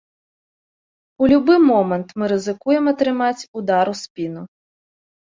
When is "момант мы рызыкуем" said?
1.71-2.83